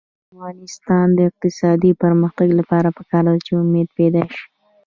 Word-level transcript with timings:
د 0.03 0.03
افغانستان 0.29 1.07
د 1.17 1.19
اقتصادي 1.29 1.91
پرمختګ 2.03 2.49
لپاره 2.59 2.87
پکار 2.97 3.25
ده 3.29 3.35
چې 3.45 3.51
امید 3.63 3.87
پیدا 3.97 4.23
شي. 4.33 4.43